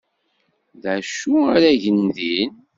D 0.81 0.83
acu 0.95 1.33
ara 1.53 1.71
gen 1.81 2.01
din? 2.15 2.53